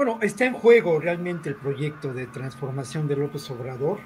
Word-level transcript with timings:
Bueno, 0.00 0.18
está 0.22 0.46
en 0.46 0.54
juego 0.54 0.98
realmente 0.98 1.50
el 1.50 1.56
proyecto 1.56 2.14
de 2.14 2.26
transformación 2.26 3.06
de 3.06 3.16
López 3.16 3.50
Obrador. 3.50 3.98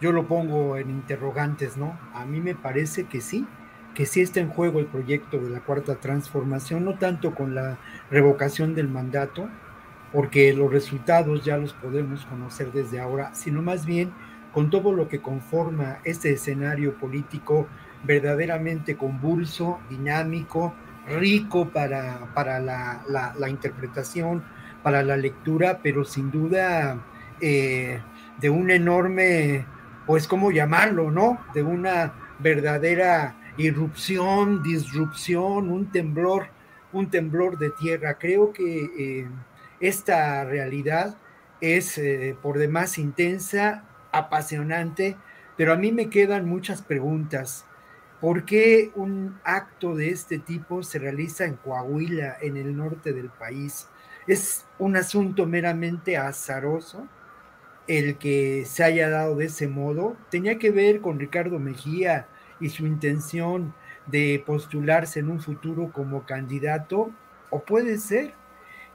Yo 0.00 0.12
lo 0.12 0.28
pongo 0.28 0.76
en 0.76 0.90
interrogantes, 0.90 1.76
¿no? 1.76 1.98
A 2.14 2.24
mí 2.24 2.40
me 2.40 2.54
parece 2.54 3.08
que 3.08 3.20
sí, 3.20 3.48
que 3.92 4.06
sí 4.06 4.20
está 4.20 4.38
en 4.38 4.48
juego 4.48 4.78
el 4.78 4.86
proyecto 4.86 5.40
de 5.40 5.50
la 5.50 5.58
cuarta 5.58 5.96
transformación, 5.96 6.84
no 6.84 6.98
tanto 6.98 7.34
con 7.34 7.56
la 7.56 7.78
revocación 8.12 8.76
del 8.76 8.86
mandato, 8.86 9.48
porque 10.12 10.52
los 10.52 10.70
resultados 10.70 11.44
ya 11.44 11.56
los 11.56 11.72
podemos 11.72 12.24
conocer 12.26 12.70
desde 12.70 13.00
ahora, 13.00 13.34
sino 13.34 13.60
más 13.60 13.86
bien 13.86 14.12
con 14.52 14.70
todo 14.70 14.92
lo 14.92 15.08
que 15.08 15.20
conforma 15.20 15.98
este 16.04 16.30
escenario 16.30 16.94
político 16.94 17.66
verdaderamente 18.04 18.96
convulso, 18.96 19.80
dinámico, 19.90 20.74
rico 21.08 21.70
para, 21.70 22.32
para 22.34 22.60
la, 22.60 23.02
la, 23.08 23.34
la 23.36 23.50
interpretación, 23.50 24.44
para 24.82 25.02
la 25.02 25.16
lectura, 25.16 25.80
pero 25.82 26.04
sin 26.04 26.30
duda 26.30 27.04
eh, 27.40 28.00
de 28.40 28.50
un 28.50 28.70
enorme, 28.70 29.66
pues, 30.06 30.26
¿cómo 30.26 30.50
llamarlo, 30.50 31.10
no? 31.10 31.38
De 31.54 31.62
una 31.62 32.14
verdadera 32.38 33.36
irrupción, 33.56 34.62
disrupción, 34.62 35.70
un 35.70 35.90
temblor, 35.90 36.48
un 36.92 37.10
temblor 37.10 37.58
de 37.58 37.70
tierra. 37.70 38.18
Creo 38.18 38.52
que 38.52 38.90
eh, 38.98 39.28
esta 39.80 40.44
realidad 40.44 41.16
es 41.60 41.98
eh, 41.98 42.36
por 42.42 42.58
demás 42.58 42.98
intensa, 42.98 43.84
apasionante, 44.12 45.16
pero 45.56 45.72
a 45.72 45.76
mí 45.76 45.92
me 45.92 46.08
quedan 46.08 46.48
muchas 46.48 46.82
preguntas. 46.82 47.66
¿Por 48.20 48.44
qué 48.44 48.90
un 48.94 49.38
acto 49.44 49.94
de 49.94 50.10
este 50.10 50.38
tipo 50.38 50.82
se 50.82 50.98
realiza 50.98 51.44
en 51.44 51.56
Coahuila, 51.56 52.36
en 52.40 52.56
el 52.56 52.76
norte 52.76 53.12
del 53.12 53.30
país? 53.30 53.88
Es 54.30 54.64
un 54.78 54.96
asunto 54.96 55.44
meramente 55.44 56.16
azaroso 56.16 57.08
el 57.88 58.16
que 58.16 58.64
se 58.64 58.84
haya 58.84 59.10
dado 59.10 59.34
de 59.34 59.46
ese 59.46 59.66
modo. 59.66 60.16
Tenía 60.30 60.56
que 60.56 60.70
ver 60.70 61.00
con 61.00 61.18
Ricardo 61.18 61.58
Mejía 61.58 62.28
y 62.60 62.68
su 62.68 62.86
intención 62.86 63.74
de 64.06 64.40
postularse 64.46 65.18
en 65.18 65.30
un 65.30 65.40
futuro 65.40 65.90
como 65.90 66.26
candidato, 66.26 67.10
o 67.50 67.64
puede 67.64 67.98
ser 67.98 68.34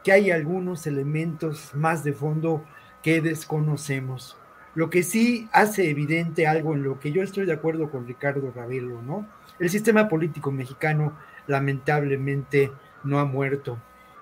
que 0.05 0.13
hay 0.13 0.31
algunos 0.31 0.87
elementos 0.87 1.75
más 1.75 2.05
de 2.05 2.13
fondo 2.13 2.63
que 3.03 3.19
desconocemos. 3.19 4.37
Lo 4.73 4.89
que 4.89 5.03
sí 5.03 5.49
hace 5.51 5.89
evidente 5.89 6.47
algo 6.47 6.75
en 6.75 6.83
lo 6.83 6.97
que 6.97 7.11
yo 7.11 7.21
estoy 7.21 7.45
de 7.45 7.51
acuerdo 7.51 7.91
con 7.91 8.07
Ricardo 8.07 8.53
Ravelo, 8.55 9.01
¿no? 9.01 9.27
El 9.59 9.69
sistema 9.69 10.07
político 10.07 10.49
mexicano 10.49 11.11
lamentablemente 11.45 12.71
no 13.03 13.19
ha 13.19 13.25
muerto 13.25 13.77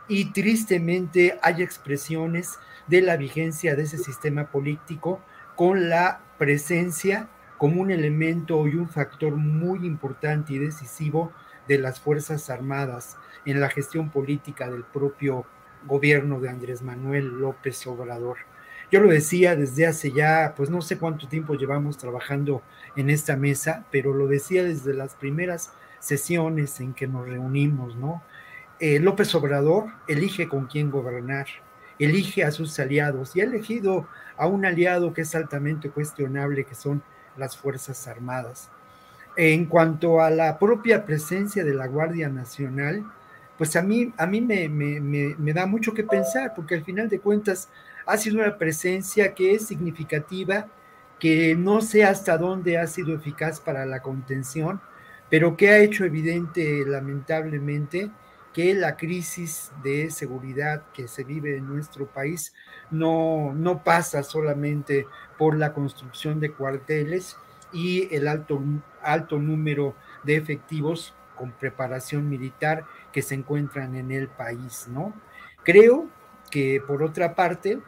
y 0.07 0.31
tristemente 0.31 1.39
hay 1.41 1.61
expresiones 1.61 2.59
de 2.87 3.01
la 3.01 3.17
vigencia 3.17 3.75
de 3.75 3.83
ese 3.83 3.97
sistema 3.97 4.51
político 4.51 5.21
con 5.55 5.89
la 5.89 6.21
presencia 6.37 7.29
como 7.57 7.81
un 7.81 7.91
elemento 7.91 8.67
y 8.67 8.75
un 8.75 8.89
factor 8.89 9.35
muy 9.35 9.85
importante 9.85 10.53
y 10.53 10.57
decisivo 10.59 11.31
de 11.67 11.77
las 11.77 11.99
Fuerzas 11.99 12.49
Armadas 12.49 13.17
en 13.45 13.61
la 13.61 13.69
gestión 13.69 14.09
política 14.09 14.69
del 14.69 14.83
propio 14.83 15.45
gobierno 15.85 16.39
de 16.39 16.49
Andrés 16.49 16.81
Manuel 16.81 17.39
López 17.39 17.85
Obrador. 17.87 18.37
Yo 18.91 18.99
lo 18.99 19.09
decía 19.09 19.55
desde 19.55 19.87
hace 19.87 20.11
ya, 20.11 20.53
pues 20.55 20.69
no 20.69 20.81
sé 20.81 20.97
cuánto 20.97 21.27
tiempo 21.27 21.55
llevamos 21.55 21.97
trabajando 21.97 22.61
en 22.95 23.09
esta 23.09 23.35
mesa, 23.35 23.85
pero 23.91 24.13
lo 24.13 24.27
decía 24.27 24.63
desde 24.63 24.93
las 24.93 25.15
primeras 25.15 25.71
sesiones 25.99 26.79
en 26.79 26.93
que 26.93 27.07
nos 27.07 27.27
reunimos, 27.27 27.95
¿no? 27.95 28.21
Eh, 28.79 28.99
López 28.99 29.33
Obrador 29.35 29.85
elige 30.07 30.47
con 30.47 30.65
quién 30.65 30.91
gobernar, 30.91 31.47
elige 31.99 32.43
a 32.43 32.51
sus 32.51 32.77
aliados 32.79 33.35
y 33.35 33.41
ha 33.41 33.45
elegido 33.45 34.07
a 34.35 34.47
un 34.47 34.65
aliado 34.65 35.13
que 35.13 35.21
es 35.21 35.35
altamente 35.35 35.89
cuestionable, 35.89 36.65
que 36.65 36.75
son 36.75 37.01
las 37.37 37.55
Fuerzas 37.55 38.07
Armadas. 38.07 38.69
En 39.35 39.65
cuanto 39.65 40.21
a 40.21 40.29
la 40.29 40.59
propia 40.59 41.05
presencia 41.05 41.63
de 41.63 41.73
la 41.73 41.87
Guardia 41.87 42.29
Nacional, 42.29 43.03
pues 43.57 43.75
a 43.75 43.81
mí, 43.81 44.13
a 44.17 44.25
mí 44.25 44.41
me, 44.41 44.67
me, 44.69 44.99
me, 44.99 45.35
me 45.37 45.53
da 45.53 45.65
mucho 45.65 45.93
que 45.93 46.03
pensar, 46.03 46.53
porque 46.55 46.75
al 46.75 46.83
final 46.83 47.09
de 47.09 47.19
cuentas 47.19 47.69
ha 48.05 48.17
sido 48.17 48.41
una 48.41 48.57
presencia 48.57 49.33
que 49.33 49.53
es 49.53 49.65
significativa, 49.65 50.67
que 51.19 51.55
no 51.55 51.81
sé 51.81 52.03
hasta 52.03 52.37
dónde 52.37 52.77
ha 52.77 52.87
sido 52.87 53.15
eficaz 53.15 53.59
para 53.59 53.85
la 53.85 54.01
contención, 54.01 54.81
pero 55.29 55.55
que 55.55 55.69
ha 55.69 55.77
hecho 55.77 56.03
evidente, 56.03 56.83
lamentablemente, 56.85 58.11
que 58.53 58.73
la 58.75 58.95
crisis 58.95 59.71
de 59.83 60.11
seguridad 60.11 60.83
que 60.93 61.07
se 61.07 61.23
vive 61.23 61.57
en 61.57 61.67
nuestro 61.67 62.05
país 62.05 62.53
no, 62.91 63.51
no 63.53 63.83
pasa 63.83 64.21
solamente 64.21 65.07
por 65.37 65.57
la 65.57 65.73
construcción 65.73 66.39
de 66.39 66.51
cuarteles 66.51 67.35
y 67.73 68.13
el 68.15 68.27
alto, 68.27 68.61
alto 69.01 69.39
número 69.39 69.95
de 70.23 70.35
efectivos 70.35 71.15
con 71.35 71.51
preparación 71.51 72.29
militar 72.29 72.85
que 73.11 73.23
se 73.23 73.33
encuentran 73.33 73.95
en 73.95 74.11
el 74.11 74.27
país, 74.27 74.87
¿no? 74.87 75.13
Creo 75.63 76.07
que 76.51 76.81
por 76.85 77.01
otra 77.01 77.33
parte, 77.33 77.79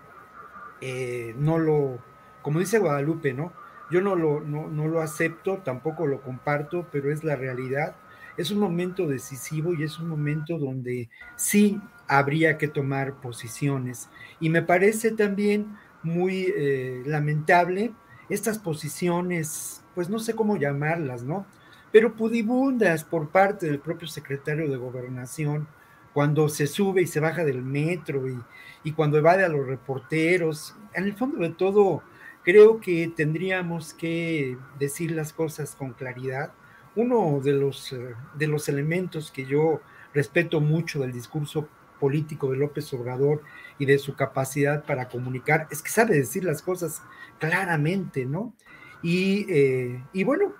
eh, 0.81 1.35
no 1.37 1.59
lo, 1.59 1.99
como 2.41 2.59
dice 2.59 2.79
Guadalupe, 2.79 3.33
¿no? 3.33 3.53
Yo 3.91 4.01
no 4.01 4.15
lo, 4.15 4.41
no, 4.41 4.67
no 4.67 4.87
lo 4.87 5.01
acepto, 5.01 5.59
tampoco 5.59 6.07
lo 6.07 6.21
comparto, 6.21 6.87
pero 6.91 7.11
es 7.11 7.23
la 7.23 7.35
realidad 7.35 7.95
es 8.37 8.51
un 8.51 8.59
momento 8.59 9.07
decisivo 9.07 9.73
y 9.73 9.83
es 9.83 9.99
un 9.99 10.09
momento 10.09 10.57
donde 10.57 11.09
sí 11.35 11.79
habría 12.07 12.57
que 12.57 12.67
tomar 12.67 13.15
posiciones. 13.15 14.09
Y 14.39 14.49
me 14.49 14.61
parece 14.61 15.11
también 15.11 15.77
muy 16.03 16.53
eh, 16.55 17.03
lamentable 17.05 17.93
estas 18.29 18.59
posiciones, 18.59 19.83
pues 19.93 20.09
no 20.09 20.19
sé 20.19 20.35
cómo 20.35 20.57
llamarlas, 20.57 21.23
¿no? 21.23 21.45
Pero 21.91 22.15
pudibundas 22.15 23.03
por 23.03 23.29
parte 23.29 23.67
del 23.67 23.79
propio 23.79 24.07
secretario 24.07 24.69
de 24.69 24.77
gobernación, 24.77 25.67
cuando 26.13 26.47
se 26.49 26.67
sube 26.67 27.01
y 27.01 27.07
se 27.07 27.19
baja 27.19 27.43
del 27.43 27.61
metro 27.61 28.27
y, 28.29 28.39
y 28.83 28.93
cuando 28.93 29.17
evade 29.17 29.43
a 29.43 29.49
los 29.49 29.67
reporteros. 29.67 30.75
En 30.93 31.03
el 31.03 31.13
fondo 31.13 31.39
de 31.39 31.49
todo, 31.49 32.03
creo 32.43 32.79
que 32.79 33.11
tendríamos 33.15 33.93
que 33.93 34.57
decir 34.79 35.11
las 35.11 35.33
cosas 35.33 35.75
con 35.75 35.93
claridad 35.93 36.53
uno 36.95 37.39
de 37.41 37.53
los, 37.53 37.91
eh, 37.93 38.15
de 38.35 38.47
los 38.47 38.69
elementos 38.69 39.31
que 39.31 39.45
yo 39.45 39.81
respeto 40.13 40.61
mucho 40.61 40.99
del 40.99 41.11
discurso 41.11 41.67
político 41.99 42.51
de 42.51 42.57
López 42.57 42.93
Obrador 42.93 43.41
y 43.79 43.85
de 43.85 43.97
su 43.97 44.15
capacidad 44.15 44.85
para 44.85 45.07
comunicar 45.07 45.67
es 45.71 45.81
que 45.81 45.89
sabe 45.89 46.15
decir 46.15 46.43
las 46.43 46.61
cosas 46.61 47.01
claramente, 47.39 48.25
¿no? 48.25 48.53
Y, 49.01 49.45
eh, 49.49 50.03
y 50.13 50.23
bueno, 50.23 50.53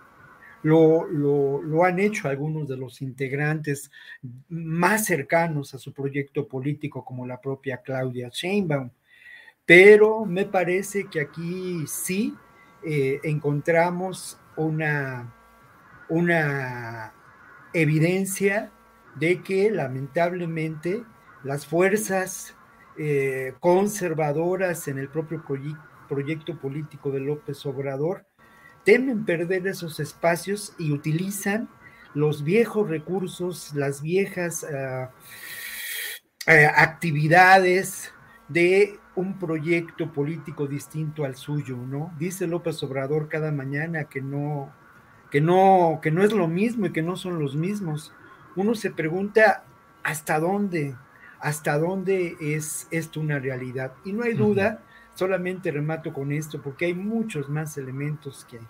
lo, 0.66 1.06
lo, 1.06 1.84
han 1.84 2.00
hecho 2.00 2.28
algunos 2.28 2.68
de 2.68 2.76
los 2.76 3.04
integrantes 3.04 3.92
más 4.50 5.06
cercanos 5.06 5.76
a 5.76 5.78
su 5.78 5.94
proyecto 5.94 6.48
político, 6.48 7.06
como 7.06 7.28
la 7.28 7.40
propia 7.40 7.78
Claudia 7.84 8.30
Sheinbaum. 8.32 8.90
Pero 9.64 10.26
me 10.26 10.46
parece 10.46 11.06
que 11.06 11.22
aquí 11.22 11.86
sí 11.86 12.34
eh, 12.84 13.20
encontramos 13.24 14.40
una, 14.58 15.35
una 16.10 17.14
evidencia 17.74 18.72
de 19.16 19.42
que 19.42 19.72
lamentablemente 19.72 21.04
las 21.44 21.66
fuerzas 21.66 22.56
eh, 22.98 23.54
conservadoras 23.60 24.88
en 24.88 24.98
el 24.98 25.10
propio 25.10 25.44
proyecto 26.08 26.58
político 26.60 27.12
de 27.12 27.20
López 27.20 27.66
Obrador 27.66 28.26
temen 28.84 29.26
perder 29.26 29.68
esos 29.68 30.00
espacios 30.00 30.74
y 30.78 30.92
utilizan 30.92 31.70
los 32.14 32.44
viejos 32.44 32.90
recursos, 32.90 33.74
las 33.74 34.02
viejas 34.02 34.64
ah, 34.64 35.12
eh, 36.48 36.66
actividades 36.74 38.14
de 38.48 39.00
un 39.16 39.40
proyecto 39.40 40.14
político 40.14 40.68
distinto 40.68 41.26
al 41.26 41.36
suyo, 41.36 41.76
¿no? 41.78 42.14
Dice 42.20 42.48
López 42.48 42.82
Obrador 42.84 43.28
cada 43.28 43.52
mañana 43.52 44.06
que 44.06 44.22
no, 44.22 44.72
que 45.36 45.42
no, 45.42 46.00
que 46.02 46.12
no 46.12 46.24
es 46.24 46.32
lo 46.32 46.48
mismo 46.48 46.86
y 46.86 46.94
que 46.94 47.02
no 47.02 47.18
son 47.18 47.40
los 47.40 47.58
mismos. 47.58 48.14
Uno 48.56 48.74
se 48.74 48.90
pregunta 48.90 49.66
hasta 50.02 50.40
dónde, 50.40 50.96
hasta 51.42 51.78
dónde 51.78 52.38
es 52.40 52.88
esto 52.90 53.20
una 53.20 53.38
realidad. 53.38 53.92
Y 54.06 54.14
no 54.14 54.24
hay 54.24 54.34
duda, 54.34 54.82
solamente 55.14 55.72
remato 55.72 56.14
con 56.14 56.32
esto, 56.32 56.62
porque 56.62 56.86
hay 56.86 56.94
muchos 56.94 57.50
más 57.50 57.78
elementos 57.78 58.48
que, 58.50 58.62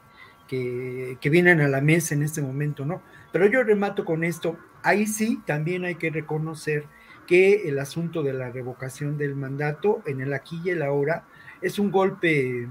que, 0.48 1.20
que, 1.22 1.30
vienen 1.30 1.62
a 1.62 1.68
la 1.68 1.82
mesa 1.82 2.16
en 2.16 2.24
este 2.24 2.42
momento, 2.42 2.84
¿no? 2.84 3.04
Pero 3.32 3.46
yo 3.46 3.62
remato 3.62 4.04
con 4.04 4.24
esto, 4.24 4.58
ahí 4.82 5.06
sí 5.06 5.44
también 5.46 5.86
hay 5.86 5.94
que 5.94 6.10
reconocer 6.10 6.86
que 7.28 7.70
el 7.70 7.78
asunto 7.78 8.24
de 8.24 8.34
la 8.34 8.50
revocación 8.50 9.20
del 9.20 9.36
mandato 9.36 10.02
en 10.08 10.20
el 10.20 10.34
aquí 10.34 10.60
y 10.66 10.72
el 10.72 10.82
ahora 10.82 11.26
es 11.62 11.78
un 11.78 11.92
golpe 11.92 12.68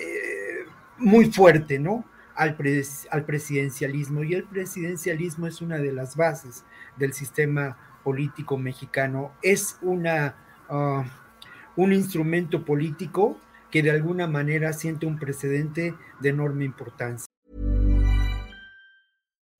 eh, 0.00 0.64
muy 0.98 1.30
fuerte, 1.30 1.78
¿no? 1.78 2.04
Al, 2.34 2.56
al, 3.10 3.24
presidencialismo. 3.24 4.24
Y 4.24 4.34
el 4.34 4.44
presidencialismo 4.44 5.46
es 5.46 5.60
una 5.60 5.78
de 5.78 5.92
las 5.92 6.16
bases 6.16 6.64
del 6.96 7.12
sistema 7.12 7.76
político 8.04 8.58
mexicano. 8.58 9.32
Es 9.42 9.78
una, 9.82 10.34
uh, 10.68 11.02
un 11.76 11.92
instrumento 11.92 12.64
político 12.64 13.38
que 13.70 13.82
de 13.82 13.90
alguna 13.90 14.26
manera 14.26 14.72
siente 14.72 15.06
un 15.06 15.18
precedente 15.18 15.94
de 16.20 16.28
enorme 16.28 16.64
importancia. 16.64 17.31